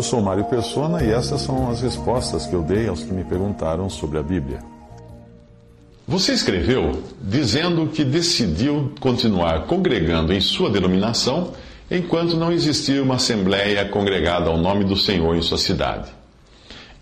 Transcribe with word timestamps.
Eu 0.00 0.04
sou 0.04 0.22
Mário 0.22 0.44
Persona 0.44 1.04
e 1.04 1.10
essas 1.10 1.42
são 1.42 1.70
as 1.70 1.82
respostas 1.82 2.46
que 2.46 2.54
eu 2.54 2.62
dei 2.62 2.88
aos 2.88 3.02
que 3.02 3.12
me 3.12 3.22
perguntaram 3.22 3.90
sobre 3.90 4.16
a 4.16 4.22
Bíblia. 4.22 4.60
Você 6.08 6.32
escreveu 6.32 7.02
dizendo 7.20 7.86
que 7.86 8.02
decidiu 8.02 8.94
continuar 8.98 9.66
congregando 9.66 10.32
em 10.32 10.40
sua 10.40 10.70
denominação 10.70 11.52
enquanto 11.90 12.34
não 12.34 12.50
existir 12.50 13.02
uma 13.02 13.16
assembleia 13.16 13.84
congregada 13.90 14.48
ao 14.48 14.56
nome 14.56 14.84
do 14.84 14.96
Senhor 14.96 15.36
em 15.36 15.42
sua 15.42 15.58
cidade. 15.58 16.10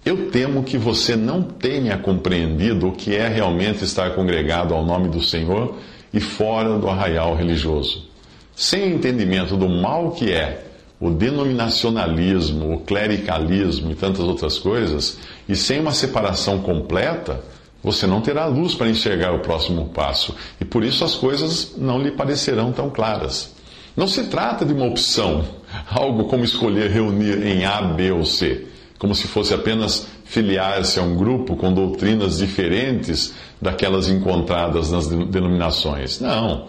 Eu 0.05 0.28
temo 0.33 0.65
que 0.65 0.77
você 0.77 1.15
não 1.15 1.41
tenha 1.41 1.97
compreendido 1.98 2.89
o 2.89 2.92
que 2.92 3.15
é 3.15 3.28
realmente 3.28 3.84
estar 3.84 4.11
congregado 4.17 4.75
ao 4.75 4.84
nome 4.84 5.09
do 5.09 5.23
Senhor 5.23 5.77
e 6.12 6.19
fora 6.19 6.77
do 6.77 6.89
arraial 6.89 7.37
religioso. 7.37 8.09
Sem 8.56 8.92
entendimento 8.92 9.56
do 9.56 9.69
mal 9.69 10.11
que 10.11 10.33
é 10.33 10.65
o 11.01 11.11
denominacionalismo, 11.11 12.75
o 12.75 12.81
clericalismo 12.81 13.91
e 13.91 13.95
tantas 13.95 14.20
outras 14.20 14.59
coisas, 14.59 15.19
e 15.48 15.55
sem 15.55 15.81
uma 15.81 15.92
separação 15.92 16.59
completa, 16.61 17.41
você 17.83 18.06
não 18.06 18.20
terá 18.20 18.47
luz 18.47 18.75
para 18.75 18.89
enxergar 18.89 19.33
o 19.33 19.41
próximo 19.41 19.87
passo, 19.95 20.34
e 20.61 20.64
por 20.64 20.83
isso 20.83 21.05
as 21.05 21.14
coisas 21.14 21.75
não 21.77 22.03
lhe 22.03 22.11
parecerão 22.11 22.72
tão 22.72 22.91
claras. 22.91 23.55
Não 23.97 24.09
se 24.09 24.25
trata 24.25 24.64
de 24.64 24.72
uma 24.72 24.87
opção, 24.87 25.45
algo 25.91 26.25
como 26.25 26.45
escolher 26.45 26.91
reunir 26.91 27.47
em 27.47 27.65
A, 27.65 27.81
B 27.83 28.11
ou 28.11 28.25
C, 28.25 28.67
como 28.98 29.15
se 29.15 29.28
fosse 29.28 29.55
apenas 29.55 30.09
filiar-se 30.25 30.98
a 30.98 31.03
um 31.03 31.17
grupo 31.17 31.56
com 31.56 31.72
doutrinas 31.72 32.39
diferentes 32.39 33.33
daquelas 33.62 34.09
encontradas 34.09 34.91
nas 34.91 35.06
denominações. 35.06 36.20
Não. 36.20 36.67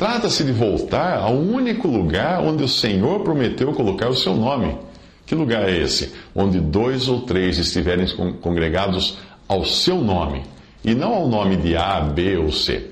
Trata-se 0.00 0.44
de 0.44 0.52
voltar 0.52 1.18
ao 1.18 1.34
único 1.34 1.86
lugar 1.86 2.40
onde 2.40 2.64
o 2.64 2.68
Senhor 2.68 3.20
prometeu 3.20 3.70
colocar 3.74 4.08
o 4.08 4.16
seu 4.16 4.34
nome. 4.34 4.78
Que 5.26 5.34
lugar 5.34 5.68
é 5.68 5.76
esse? 5.76 6.14
Onde 6.34 6.58
dois 6.58 7.06
ou 7.06 7.20
três 7.20 7.58
estiverem 7.58 8.06
congregados 8.40 9.18
ao 9.46 9.62
seu 9.62 10.00
nome, 10.00 10.40
e 10.82 10.94
não 10.94 11.12
ao 11.12 11.28
nome 11.28 11.54
de 11.54 11.76
A, 11.76 12.00
B 12.00 12.38
ou 12.38 12.50
C. 12.50 12.86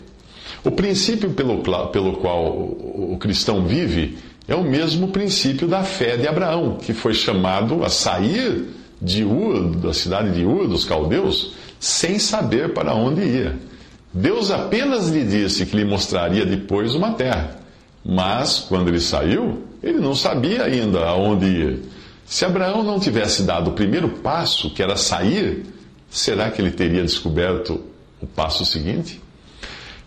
O 0.62 0.70
princípio 0.70 1.30
pelo, 1.30 1.62
pelo 1.90 2.18
qual 2.18 2.44
o 2.44 3.16
cristão 3.18 3.64
vive 3.64 4.18
é 4.46 4.54
o 4.54 4.62
mesmo 4.62 5.08
princípio 5.08 5.66
da 5.66 5.82
fé 5.82 6.14
de 6.18 6.28
Abraão, 6.28 6.76
que 6.76 6.92
foi 6.92 7.14
chamado 7.14 7.82
a 7.84 7.88
sair 7.88 8.68
de 9.00 9.24
Ur, 9.24 9.76
da 9.76 9.94
cidade 9.94 10.32
de 10.32 10.44
Ur, 10.44 10.68
dos 10.68 10.84
caldeus, 10.84 11.54
sem 11.80 12.18
saber 12.18 12.74
para 12.74 12.92
onde 12.92 13.22
ia. 13.22 13.67
Deus 14.12 14.50
apenas 14.50 15.08
lhe 15.08 15.24
disse 15.24 15.66
que 15.66 15.76
lhe 15.76 15.84
mostraria 15.84 16.46
depois 16.46 16.94
uma 16.94 17.12
terra. 17.12 17.58
Mas, 18.04 18.60
quando 18.60 18.88
ele 18.88 19.00
saiu, 19.00 19.64
ele 19.82 19.98
não 19.98 20.14
sabia 20.14 20.64
ainda 20.64 21.04
aonde 21.06 21.46
ir. 21.46 21.82
Se 22.24 22.44
Abraão 22.44 22.82
não 22.82 22.98
tivesse 22.98 23.42
dado 23.42 23.70
o 23.70 23.74
primeiro 23.74 24.08
passo, 24.08 24.70
que 24.70 24.82
era 24.82 24.96
sair, 24.96 25.64
será 26.10 26.50
que 26.50 26.60
ele 26.60 26.70
teria 26.70 27.02
descoberto 27.02 27.80
o 28.20 28.26
passo 28.26 28.64
seguinte? 28.64 29.20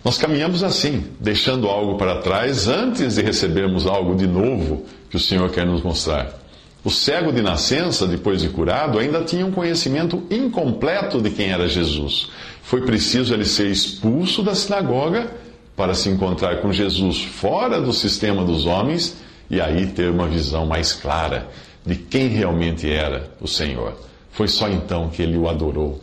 Nós 0.03 0.17
caminhamos 0.17 0.63
assim, 0.63 1.05
deixando 1.19 1.67
algo 1.67 1.95
para 1.95 2.21
trás 2.21 2.67
antes 2.67 3.15
de 3.15 3.21
recebermos 3.21 3.85
algo 3.85 4.15
de 4.15 4.25
novo 4.25 4.85
que 5.09 5.15
o 5.15 5.19
Senhor 5.19 5.49
quer 5.51 5.65
nos 5.65 5.83
mostrar. 5.83 6.40
O 6.83 6.89
cego 6.89 7.31
de 7.31 7.41
nascença, 7.41 8.07
depois 8.07 8.41
de 8.41 8.49
curado, 8.49 8.97
ainda 8.97 9.23
tinha 9.23 9.45
um 9.45 9.51
conhecimento 9.51 10.23
incompleto 10.31 11.21
de 11.21 11.29
quem 11.29 11.51
era 11.51 11.67
Jesus. 11.67 12.29
Foi 12.63 12.81
preciso 12.81 13.33
ele 13.33 13.45
ser 13.45 13.69
expulso 13.69 14.41
da 14.41 14.55
sinagoga 14.55 15.31
para 15.75 15.93
se 15.93 16.09
encontrar 16.09 16.57
com 16.57 16.73
Jesus 16.73 17.21
fora 17.21 17.79
do 17.79 17.93
sistema 17.93 18.43
dos 18.43 18.65
homens 18.65 19.15
e 19.49 19.61
aí 19.61 19.87
ter 19.87 20.09
uma 20.09 20.27
visão 20.27 20.65
mais 20.65 20.93
clara 20.93 21.49
de 21.85 21.95
quem 21.95 22.27
realmente 22.29 22.91
era 22.91 23.29
o 23.39 23.47
Senhor. 23.47 23.93
Foi 24.31 24.47
só 24.47 24.67
então 24.67 25.09
que 25.09 25.21
ele 25.21 25.37
o 25.37 25.47
adorou. 25.47 25.99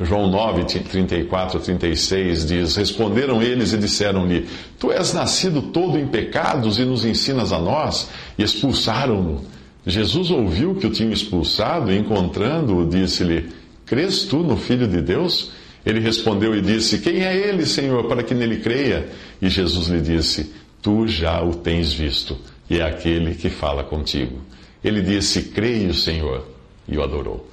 João 0.00 0.28
9, 0.28 0.64
34 0.64 1.58
a 1.58 1.60
36 1.60 2.46
diz: 2.46 2.76
Responderam 2.76 3.40
eles 3.40 3.72
e 3.72 3.78
disseram-lhe: 3.78 4.48
Tu 4.78 4.90
és 4.90 5.12
nascido 5.12 5.62
todo 5.62 5.98
em 5.98 6.06
pecados 6.06 6.78
e 6.78 6.84
nos 6.84 7.04
ensinas 7.04 7.52
a 7.52 7.58
nós? 7.58 8.08
E 8.36 8.42
expulsaram-no. 8.42 9.42
Jesus 9.86 10.30
ouviu 10.30 10.74
que 10.76 10.86
o 10.86 10.90
tinham 10.90 11.12
expulsado 11.12 11.90
e, 11.90 11.98
encontrando-o, 11.98 12.88
disse-lhe: 12.88 13.48
Crês 13.84 14.24
tu 14.24 14.38
no 14.38 14.56
Filho 14.56 14.86
de 14.86 15.00
Deus? 15.00 15.50
Ele 15.84 15.98
respondeu 15.98 16.54
e 16.54 16.60
disse: 16.60 16.98
Quem 16.98 17.24
é 17.24 17.36
ele, 17.36 17.66
Senhor, 17.66 18.04
para 18.06 18.22
que 18.22 18.34
nele 18.34 18.58
creia? 18.58 19.08
E 19.40 19.48
Jesus 19.48 19.88
lhe 19.88 20.00
disse: 20.00 20.52
Tu 20.80 21.08
já 21.08 21.42
o 21.42 21.54
tens 21.54 21.92
visto, 21.92 22.38
e 22.70 22.78
é 22.78 22.82
aquele 22.82 23.34
que 23.34 23.50
fala 23.50 23.82
contigo. 23.82 24.40
Ele 24.84 25.02
disse: 25.02 25.42
Creio, 25.50 25.92
Senhor, 25.92 26.46
e 26.86 26.96
o 26.96 27.02
adorou. 27.02 27.48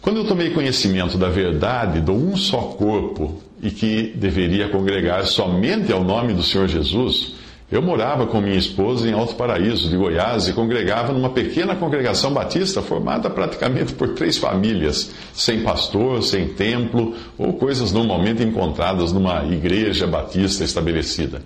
Quando 0.00 0.18
eu 0.18 0.26
tomei 0.26 0.50
conhecimento 0.50 1.16
da 1.16 1.28
verdade 1.28 2.00
do 2.00 2.12
um 2.12 2.36
só 2.36 2.58
corpo 2.58 3.40
e 3.62 3.70
que 3.70 4.12
deveria 4.16 4.68
congregar 4.68 5.24
somente 5.26 5.92
ao 5.92 6.02
nome 6.02 6.34
do 6.34 6.42
Senhor 6.42 6.66
Jesus, 6.66 7.34
eu 7.72 7.80
morava 7.80 8.26
com 8.26 8.38
minha 8.38 8.58
esposa 8.58 9.08
em 9.08 9.14
Alto 9.14 9.34
Paraíso, 9.34 9.88
de 9.88 9.96
Goiás, 9.96 10.46
e 10.46 10.52
congregava 10.52 11.10
numa 11.10 11.30
pequena 11.30 11.74
congregação 11.74 12.30
batista 12.30 12.82
formada 12.82 13.30
praticamente 13.30 13.94
por 13.94 14.10
três 14.10 14.36
famílias, 14.36 15.10
sem 15.32 15.62
pastor, 15.62 16.22
sem 16.22 16.48
templo, 16.48 17.14
ou 17.38 17.54
coisas 17.54 17.90
normalmente 17.90 18.42
encontradas 18.42 19.10
numa 19.10 19.42
igreja 19.44 20.06
batista 20.06 20.62
estabelecida. 20.62 21.40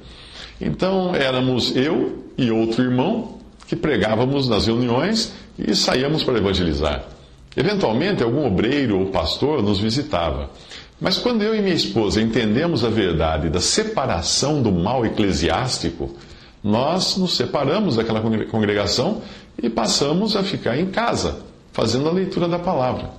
Então 0.60 1.14
éramos 1.14 1.76
eu 1.76 2.24
e 2.36 2.50
outro 2.50 2.82
irmão 2.82 3.38
que 3.68 3.76
pregávamos 3.76 4.48
nas 4.48 4.66
reuniões 4.66 5.32
e 5.56 5.76
saíamos 5.76 6.24
para 6.24 6.38
evangelizar. 6.38 7.04
Eventualmente, 7.56 8.22
algum 8.22 8.44
obreiro 8.44 8.98
ou 8.98 9.06
pastor 9.06 9.62
nos 9.62 9.78
visitava. 9.78 10.50
Mas 11.00 11.18
quando 11.18 11.42
eu 11.42 11.54
e 11.54 11.60
minha 11.60 11.74
esposa 11.74 12.22
entendemos 12.22 12.82
a 12.82 12.88
verdade 12.88 13.50
da 13.50 13.60
separação 13.60 14.62
do 14.62 14.72
mal 14.72 15.04
eclesiástico, 15.04 16.14
nós 16.64 17.16
nos 17.16 17.36
separamos 17.36 17.96
daquela 17.96 18.22
congregação 18.46 19.20
e 19.62 19.68
passamos 19.68 20.36
a 20.36 20.42
ficar 20.42 20.78
em 20.78 20.86
casa, 20.86 21.40
fazendo 21.72 22.08
a 22.08 22.12
leitura 22.12 22.48
da 22.48 22.58
palavra. 22.58 23.10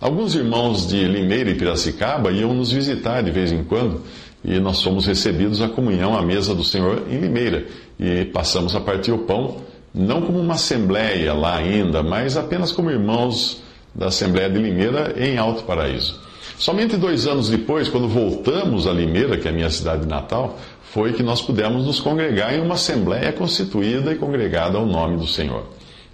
Alguns 0.00 0.34
irmãos 0.34 0.86
de 0.86 1.04
Limeira 1.04 1.50
e 1.50 1.54
Piracicaba 1.54 2.30
iam 2.30 2.54
nos 2.54 2.70
visitar 2.70 3.22
de 3.22 3.30
vez 3.30 3.50
em 3.50 3.64
quando 3.64 4.02
e 4.44 4.60
nós 4.60 4.80
fomos 4.80 5.06
recebidos 5.06 5.60
à 5.60 5.68
comunhão 5.68 6.16
à 6.16 6.22
mesa 6.22 6.54
do 6.54 6.62
Senhor 6.62 7.04
em 7.10 7.18
Limeira 7.18 7.66
e 7.98 8.26
passamos 8.26 8.76
a 8.76 8.80
partir 8.80 9.10
o 9.10 9.18
pão, 9.18 9.56
não 9.92 10.22
como 10.22 10.38
uma 10.38 10.54
assembleia 10.54 11.34
lá 11.34 11.56
ainda, 11.56 12.02
mas 12.02 12.36
apenas 12.36 12.70
como 12.70 12.90
irmãos 12.90 13.62
da 13.94 14.06
Assembleia 14.06 14.48
de 14.48 14.58
Limeira 14.58 15.14
em 15.16 15.38
Alto 15.38 15.64
Paraíso. 15.64 16.20
Somente 16.58 16.96
dois 16.96 17.26
anos 17.26 17.50
depois, 17.50 17.88
quando 17.88 18.08
voltamos 18.08 18.86
a 18.86 18.92
Limeira, 18.92 19.36
que 19.36 19.46
é 19.46 19.50
a 19.50 19.54
minha 19.54 19.70
cidade 19.70 20.06
natal, 20.06 20.58
foi 20.82 21.12
que 21.12 21.22
nós 21.22 21.42
pudemos 21.42 21.84
nos 21.84 22.00
congregar 22.00 22.54
em 22.54 22.62
uma 22.62 22.74
assembleia 22.74 23.30
constituída 23.32 24.12
e 24.12 24.16
congregada 24.16 24.78
ao 24.78 24.86
nome 24.86 25.18
do 25.18 25.26
Senhor. 25.26 25.64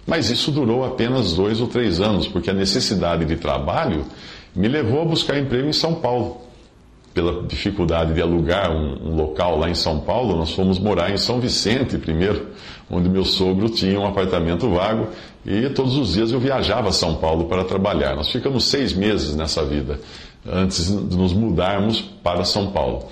Mas 0.05 0.29
isso 0.29 0.51
durou 0.51 0.83
apenas 0.83 1.33
dois 1.33 1.61
ou 1.61 1.67
três 1.67 2.01
anos, 2.01 2.27
porque 2.27 2.49
a 2.49 2.53
necessidade 2.53 3.23
de 3.23 3.37
trabalho 3.37 4.05
me 4.53 4.67
levou 4.67 5.01
a 5.01 5.05
buscar 5.05 5.39
emprego 5.39 5.67
em 5.67 5.73
São 5.73 5.95
Paulo. 5.95 6.41
Pela 7.13 7.43
dificuldade 7.43 8.13
de 8.13 8.21
alugar 8.21 8.71
um, 8.71 9.15
local 9.15 9.57
lá 9.57 9.69
em 9.69 9.75
São 9.75 9.99
Paulo, 9.99 10.35
nós 10.35 10.51
fomos 10.51 10.79
morar 10.79 11.11
em 11.11 11.17
São 11.17 11.39
Vicente 11.39 11.97
primeiro, 11.97 12.47
onde 12.89 13.07
meu 13.07 13.23
sogro 13.23 13.69
tinha 13.69 13.99
um 13.99 14.05
apartamento 14.05 14.69
vago 14.69 15.07
e 15.45 15.69
todos 15.69 15.95
os 15.95 16.13
dias 16.13 16.31
eu 16.31 16.39
viajava 16.39 16.89
a 16.89 16.91
São 16.91 17.15
Paulo 17.15 17.45
para 17.45 17.63
trabalhar. 17.63 18.15
Nós 18.15 18.31
ficamos 18.31 18.65
seis 18.65 18.93
meses 18.93 19.35
nessa 19.35 19.63
vida, 19.63 19.99
antes 20.45 20.87
de 20.87 21.17
nos 21.17 21.33
mudarmos 21.33 22.01
para 22.01 22.43
São 22.43 22.71
Paulo, 22.71 23.07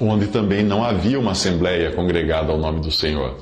onde 0.00 0.26
também 0.26 0.62
não 0.62 0.84
havia 0.84 1.18
uma 1.18 1.32
assembleia 1.32 1.92
congregada 1.92 2.52
ao 2.52 2.58
nome 2.58 2.80
do 2.80 2.90
Senhor. 2.90 3.36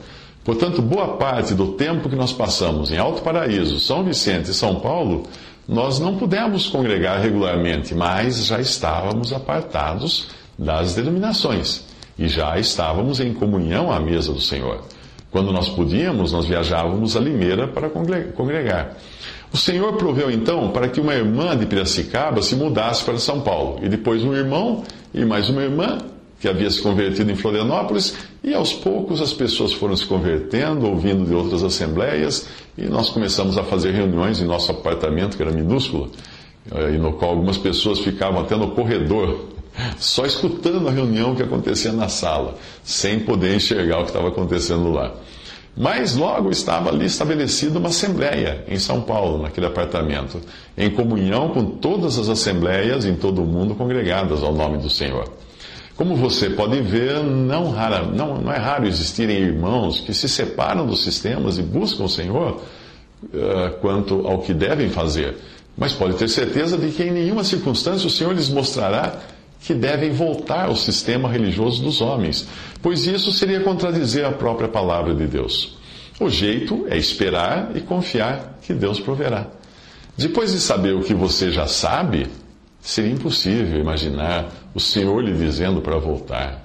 Portanto, 0.45 0.83
boa 0.83 1.17
parte 1.17 1.55
do 1.55 1.73
tempo 1.73 2.09
que 2.09 2.17
nós 2.17 2.33
passamos 2.33 2.91
em 2.91 2.99
Alto 2.99 3.23
Paraíso, 3.23 3.79
São 3.79 4.03
Vicente 4.03 4.51
e 4.51 4.55
São 4.55 4.81
Paulo, 4.81 5.25
nós 5.69 6.01
não 6.01 6.17
pudemos 6.17 6.67
congregar 6.67 7.21
regularmente, 7.21 7.95
mas 7.95 8.47
já 8.47 8.61
estávamos 8.61 9.33
apartados 9.33 10.29
das 10.59 10.95
denominações. 10.95 11.85
e 12.19 12.29
já 12.29 12.59
estávamos 12.59 13.21
em 13.21 13.33
comunhão 13.33 13.91
à 13.91 13.99
mesa 13.99 14.33
do 14.33 14.41
Senhor. 14.41 14.83
Quando 15.33 15.51
nós 15.51 15.69
podíamos, 15.71 16.31
nós 16.31 16.45
viajávamos 16.45 17.17
a 17.17 17.21
Limeira 17.21 17.67
para 17.67 17.89
congregar. 17.89 18.99
O 19.51 19.57
Senhor 19.57 19.95
proveu 19.95 20.31
então 20.31 20.71
para 20.71 20.89
que 20.89 21.01
uma 21.01 21.15
irmã 21.15 21.57
de 21.57 21.65
Piracicaba 21.65 22.43
se 22.43 22.55
mudasse 22.55 23.03
para 23.03 23.19
São 23.19 23.41
Paulo, 23.41 23.81
e 23.83 23.89
depois 23.89 24.23
um 24.23 24.35
irmão 24.35 24.85
e 25.13 25.25
mais 25.25 25.49
uma 25.49 25.63
irmã 25.63 25.99
que 26.39 26.49
havia 26.49 26.71
se 26.71 26.83
convertido 26.83 27.31
em 27.31 27.37
Florianópolis, 27.37 28.15
e 28.43 28.53
aos 28.53 28.73
poucos 28.73 29.23
as 29.23 29.33
pessoas 29.33 29.73
foram 29.73 29.97
se 29.97 30.05
convertendo, 30.05 30.87
ouvindo 30.87 31.25
de 31.25 31.33
outras 31.33 31.63
assembleias, 31.63 32.49
e 32.77 32.83
nós 32.87 33.09
começamos 33.09 33.57
a 33.57 33.63
fazer 33.63 33.93
reuniões 33.93 34.41
em 34.41 34.45
nosso 34.45 34.71
apartamento, 34.71 35.37
que 35.37 35.43
era 35.43 35.53
minúsculo, 35.53 36.11
e 36.93 36.99
no 36.99 37.13
qual 37.13 37.31
algumas 37.31 37.57
pessoas 37.57 38.01
ficavam 38.01 38.41
até 38.41 38.57
no 38.57 38.73
corredor, 38.73 39.47
só 39.99 40.27
escutando 40.27 40.89
a 40.89 40.91
reunião 40.91 41.35
que 41.35 41.43
acontecia 41.43 41.93
na 41.93 42.09
sala, 42.09 42.57
sem 42.85 43.21
poder 43.21 43.57
enxergar 43.57 43.99
o 43.99 44.03
que 44.03 44.11
estava 44.11 44.29
acontecendo 44.29 44.91
lá. 44.91 45.13
Mas 45.77 46.15
logo 46.15 46.51
estava 46.51 46.91
ali 46.91 47.07
estabelecida 47.07 47.79
uma 47.79 47.89
assembleia 47.89 48.65
em 48.69 48.79
São 48.79 49.01
Paulo, 49.01 49.43
naquele 49.43 49.67
apartamento, 49.67 50.41
em 50.77 50.91
comunhão 50.91 51.49
com 51.49 51.65
todas 51.65 52.19
as 52.19 52.29
assembleias 52.29 53.07
em 53.07 53.15
todo 53.15 53.43
o 53.43 53.47
mundo 53.47 53.75
congregadas 53.75 54.43
ao 54.43 54.53
nome 54.53 54.77
do 54.79 54.91
Senhor. 54.91 55.31
Como 55.97 56.15
você 56.15 56.51
pode 56.51 56.81
ver, 56.81 57.23
não, 57.23 57.71
rara, 57.71 58.03
não, 58.03 58.41
não 58.41 58.53
é 58.53 58.59
raro 58.59 58.87
existirem 58.87 59.37
irmãos 59.39 60.01
que 60.01 60.13
se 60.13 60.29
separam 60.29 60.87
dos 60.87 61.03
sistemas 61.03 61.59
e 61.59 61.63
buscam 61.63 62.05
o 62.05 62.09
Senhor 62.09 62.61
uh, 63.25 63.79
quanto 63.81 64.27
ao 64.27 64.39
que 64.39 64.53
devem 64.53 64.91
fazer. 64.91 65.37
Mas 65.77 65.93
pode 65.93 66.15
ter 66.15 66.29
certeza 66.29 66.77
de 66.77 66.91
que 66.91 67.03
em 67.03 67.13
nenhuma 67.13 67.45
circunstância 67.45 68.07
o 68.07 68.11
Senhor 68.11 68.35
lhes 68.35 68.51
mostrará 68.51 69.21
que 69.65 69.75
devem 69.75 70.11
voltar 70.11 70.67
ao 70.67 70.77
sistema 70.77 71.29
religioso 71.29 71.83
dos 71.83 72.01
homens, 72.01 72.47
pois 72.83 73.07
isso 73.07 73.33
seria 73.33 73.61
contradizer 73.61 74.25
a 74.25 74.33
própria 74.33 74.69
palavra 74.69 75.15
de 75.15 75.27
Deus. 75.27 75.79
O 76.21 76.29
jeito 76.29 76.87
é 76.89 76.97
esperar 76.97 77.71
e 77.75 77.81
confiar 77.81 78.59
que 78.63 78.75
Deus 78.75 78.99
proverá. 79.01 79.47
Depois 80.17 80.53
de 80.53 80.61
saber 80.61 80.95
o 80.95 81.03
que 81.03 81.15
você 81.15 81.51
já 81.51 81.67
sabe, 81.67 82.29
Seria 82.83 83.13
impossível 83.13 83.81
imaginar 83.81 84.49
o 84.75 84.81
Senhor 84.81 85.23
lhe 85.23 85.33
dizendo 85.33 85.81
para 85.81 85.97
voltar. 85.99 86.61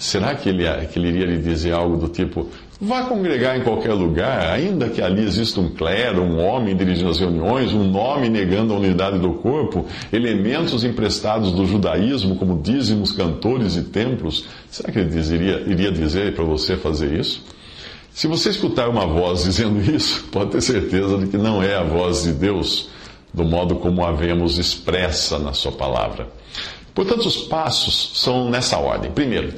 Será 0.00 0.34
que 0.34 0.48
ele, 0.48 0.64
que 0.86 0.98
ele 0.98 1.08
iria 1.08 1.26
lhe 1.26 1.36
dizer 1.36 1.74
algo 1.74 1.98
do 1.98 2.08
tipo: 2.08 2.48
vá 2.80 3.02
congregar 3.02 3.58
em 3.58 3.62
qualquer 3.62 3.92
lugar, 3.92 4.50
ainda 4.50 4.88
que 4.88 5.02
ali 5.02 5.22
exista 5.22 5.60
um 5.60 5.68
clero, 5.68 6.22
um 6.22 6.42
homem 6.42 6.74
dirigindo 6.74 7.10
as 7.10 7.20
reuniões, 7.20 7.70
um 7.74 7.84
nome 7.84 8.30
negando 8.30 8.72
a 8.72 8.78
unidade 8.78 9.18
do 9.18 9.34
corpo, 9.34 9.84
elementos 10.10 10.84
emprestados 10.84 11.52
do 11.52 11.66
judaísmo, 11.66 12.36
como 12.36 12.62
dízimos, 12.62 13.12
cantores 13.12 13.76
e 13.76 13.82
templos? 13.82 14.46
Será 14.70 14.90
que 14.90 15.00
ele 15.00 15.10
dizeria, 15.10 15.60
iria 15.66 15.92
dizer 15.92 16.34
para 16.34 16.44
você 16.44 16.78
fazer 16.78 17.20
isso? 17.20 17.44
Se 18.10 18.26
você 18.26 18.48
escutar 18.48 18.88
uma 18.88 19.06
voz 19.06 19.44
dizendo 19.44 19.82
isso, 19.82 20.24
pode 20.32 20.52
ter 20.52 20.62
certeza 20.62 21.18
de 21.18 21.26
que 21.26 21.36
não 21.36 21.62
é 21.62 21.76
a 21.76 21.82
voz 21.82 22.22
de 22.22 22.32
Deus 22.32 22.88
do 23.34 23.44
modo 23.44 23.76
como 23.76 24.02
a 24.02 24.12
vemos 24.12 24.56
expressa 24.56 25.38
na 25.38 25.52
Sua 25.52 25.72
palavra. 25.72 26.26
Portanto, 26.94 27.26
os 27.26 27.36
passos 27.36 28.12
são 28.14 28.48
nessa 28.48 28.78
ordem. 28.78 29.10
Primeiro, 29.10 29.52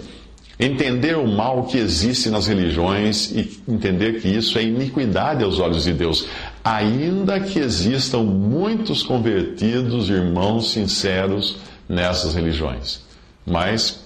entender 0.65 1.17
o 1.17 1.27
mal 1.27 1.65
que 1.65 1.77
existe 1.77 2.31
nas 2.31 2.47
religiões 2.47 3.33
e 3.33 3.61
entender 3.69 4.21
que 4.21 4.29
isso 4.29 4.59
é 4.59 4.63
iniquidade 4.63 5.43
aos 5.43 5.59
olhos 5.59 5.85
de 5.85 5.93
Deus, 5.93 6.27
ainda 6.63 7.41
que 7.41 7.59
existam 7.59 8.23
muitos 8.23 9.03
convertidos, 9.03 10.09
irmãos 10.09 10.73
sinceros 10.73 11.57
nessas 11.89 12.35
religiões. 12.35 13.01
Mas 13.45 14.05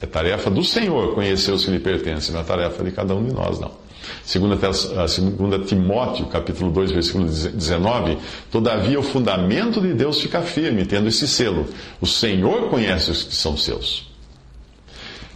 é 0.00 0.06
tarefa 0.06 0.50
do 0.50 0.62
Senhor 0.62 1.14
conhecer 1.14 1.52
os 1.52 1.64
que 1.64 1.70
lhe 1.70 1.78
pertencem, 1.78 2.34
não 2.34 2.42
é 2.42 2.44
tarefa 2.44 2.84
de 2.84 2.90
cada 2.90 3.14
um 3.14 3.24
de 3.24 3.32
nós, 3.32 3.58
não. 3.58 3.70
Segunda, 4.24 4.58
segunda 5.08 5.58
Timóteo, 5.60 6.26
capítulo 6.26 6.70
2, 6.70 6.90
versículo 6.90 7.24
19, 7.24 8.18
todavia 8.50 8.98
o 8.98 9.02
fundamento 9.02 9.80
de 9.80 9.94
Deus 9.94 10.20
fica 10.20 10.42
firme, 10.42 10.84
tendo 10.84 11.08
esse 11.08 11.26
selo. 11.26 11.66
O 12.00 12.06
Senhor 12.06 12.68
conhece 12.68 13.10
os 13.10 13.22
que 13.22 13.34
são 13.34 13.56
seus. 13.56 14.11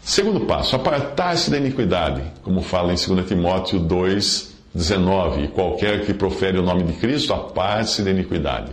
Segundo 0.06 0.46
passo, 0.46 0.76
apartar-se 0.76 1.50
da 1.50 1.58
iniquidade, 1.58 2.22
como 2.44 2.62
fala 2.62 2.92
em 2.92 2.96
2 2.96 3.26
Timóteo 3.26 3.80
2, 3.80 4.54
19, 4.72 5.42
e 5.42 5.48
qualquer 5.48 6.06
que 6.06 6.14
profere 6.14 6.60
o 6.60 6.62
nome 6.62 6.84
de 6.84 6.92
Cristo, 6.92 7.34
aparte-se 7.34 8.02
da 8.02 8.12
iniquidade. 8.12 8.72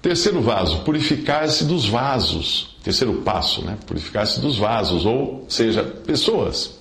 Terceiro 0.00 0.40
vaso, 0.40 0.82
purificar-se 0.82 1.64
dos 1.64 1.88
vasos. 1.88 2.76
Terceiro 2.84 3.14
passo, 3.14 3.64
né? 3.64 3.76
Purificar-se 3.84 4.38
dos 4.40 4.56
vasos, 4.56 5.04
ou 5.04 5.44
seja, 5.48 5.82
pessoas. 5.82 6.78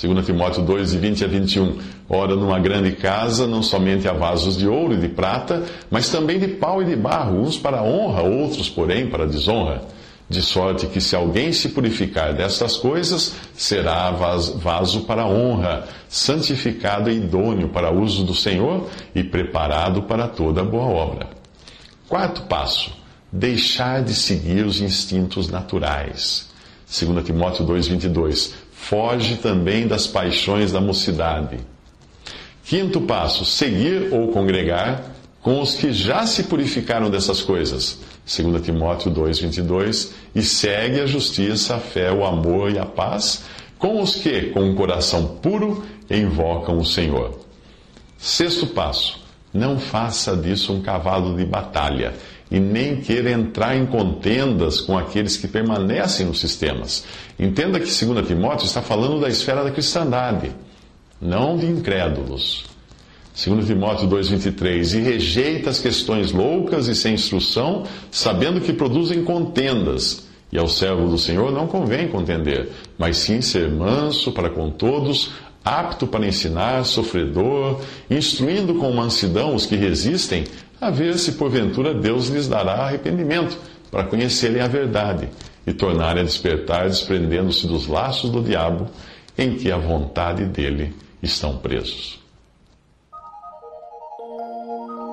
2 0.00 0.24
Timóteo 0.24 0.62
2, 0.62 0.92
de 0.92 0.98
20 0.98 1.24
a 1.24 1.26
21. 1.26 1.78
Ora, 2.08 2.36
numa 2.36 2.60
grande 2.60 2.92
casa, 2.92 3.44
não 3.44 3.60
somente 3.60 4.06
há 4.06 4.12
vasos 4.12 4.56
de 4.56 4.68
ouro 4.68 4.94
e 4.94 4.98
de 4.98 5.08
prata, 5.08 5.64
mas 5.90 6.10
também 6.10 6.38
de 6.38 6.46
pau 6.46 6.80
e 6.80 6.84
de 6.84 6.94
barro, 6.94 7.40
uns 7.40 7.58
para 7.58 7.82
honra, 7.82 8.22
outros, 8.22 8.70
porém, 8.70 9.08
para 9.08 9.26
desonra. 9.26 9.82
De 10.34 10.42
sorte 10.42 10.88
que, 10.88 11.00
se 11.00 11.14
alguém 11.14 11.52
se 11.52 11.68
purificar 11.68 12.34
destas 12.34 12.76
coisas, 12.76 13.34
será 13.54 14.10
vaso 14.10 15.02
para 15.02 15.24
honra, 15.24 15.86
santificado 16.08 17.08
e 17.08 17.14
idôneo 17.14 17.68
para 17.68 17.92
uso 17.92 18.24
do 18.24 18.34
Senhor 18.34 18.90
e 19.14 19.22
preparado 19.22 20.02
para 20.02 20.26
toda 20.26 20.64
boa 20.64 20.86
obra. 20.86 21.28
Quarto 22.08 22.42
passo: 22.48 22.90
deixar 23.30 24.02
de 24.02 24.12
seguir 24.12 24.66
os 24.66 24.80
instintos 24.80 25.48
naturais. 25.48 26.48
2 26.90 27.24
Timóteo 27.24 27.64
2,22 27.64 28.54
foge 28.72 29.36
também 29.36 29.86
das 29.86 30.08
paixões 30.08 30.72
da 30.72 30.80
mocidade. 30.80 31.60
Quinto 32.64 33.02
passo: 33.02 33.44
seguir 33.44 34.12
ou 34.12 34.32
congregar 34.32 35.12
com 35.40 35.60
os 35.60 35.76
que 35.76 35.92
já 35.92 36.26
se 36.26 36.42
purificaram 36.42 37.08
dessas 37.08 37.40
coisas. 37.40 38.00
2 38.24 38.62
Timóteo 38.62 39.10
2,22. 39.12 40.10
E 40.34 40.42
segue 40.42 41.00
a 41.00 41.06
justiça, 41.06 41.76
a 41.76 41.78
fé, 41.78 42.10
o 42.12 42.24
amor 42.24 42.70
e 42.70 42.78
a 42.78 42.86
paz 42.86 43.44
com 43.84 44.00
os 44.00 44.16
que, 44.16 44.50
com 44.50 44.62
um 44.62 44.74
coração 44.74 45.26
puro, 45.42 45.84
invocam 46.10 46.78
o 46.78 46.84
Senhor. 46.86 47.38
Sexto 48.16 48.66
passo: 48.68 49.22
não 49.52 49.78
faça 49.78 50.34
disso 50.34 50.72
um 50.72 50.80
cavalo 50.80 51.36
de 51.36 51.44
batalha 51.44 52.14
e 52.50 52.58
nem 52.58 52.96
queira 53.00 53.30
entrar 53.30 53.76
em 53.76 53.84
contendas 53.84 54.80
com 54.80 54.96
aqueles 54.96 55.36
que 55.36 55.46
permanecem 55.46 56.24
nos 56.24 56.40
sistemas. 56.40 57.04
Entenda 57.38 57.78
que 57.78 57.84
2 57.84 58.26
Timóteo 58.26 58.64
está 58.64 58.80
falando 58.80 59.20
da 59.20 59.28
esfera 59.28 59.62
da 59.62 59.70
cristandade, 59.70 60.50
não 61.20 61.56
de 61.56 61.66
incrédulos. 61.66 62.64
2 63.34 63.66
Timóteo 63.66 64.08
2,23: 64.08 64.96
E 64.96 65.02
rejeita 65.02 65.68
as 65.68 65.80
questões 65.80 66.30
loucas 66.30 66.86
e 66.86 66.94
sem 66.94 67.14
instrução, 67.14 67.82
sabendo 68.10 68.60
que 68.60 68.72
produzem 68.72 69.24
contendas. 69.24 70.28
E 70.52 70.58
ao 70.58 70.68
servo 70.68 71.08
do 71.08 71.18
Senhor 71.18 71.50
não 71.50 71.66
convém 71.66 72.06
contender, 72.06 72.68
mas 72.96 73.16
sim 73.16 73.40
ser 73.40 73.68
manso 73.68 74.30
para 74.30 74.48
com 74.48 74.70
todos, 74.70 75.32
apto 75.64 76.06
para 76.06 76.28
ensinar, 76.28 76.84
sofredor, 76.84 77.80
instruindo 78.08 78.76
com 78.76 78.92
mansidão 78.92 79.56
os 79.56 79.66
que 79.66 79.74
resistem, 79.74 80.44
a 80.80 80.90
ver 80.90 81.18
se 81.18 81.32
porventura 81.32 81.92
Deus 81.92 82.28
lhes 82.28 82.46
dará 82.46 82.74
arrependimento, 82.74 83.58
para 83.90 84.04
conhecerem 84.04 84.62
a 84.62 84.68
verdade 84.68 85.28
e 85.66 85.72
tornarem 85.72 86.22
a 86.22 86.26
despertar, 86.26 86.88
desprendendo-se 86.88 87.66
dos 87.66 87.88
laços 87.88 88.30
do 88.30 88.40
diabo, 88.40 88.86
em 89.36 89.56
que 89.56 89.72
a 89.72 89.76
vontade 89.76 90.44
dele 90.44 90.94
estão 91.20 91.56
presos. 91.56 92.23
Thank 94.54 94.68
you. 94.68 95.03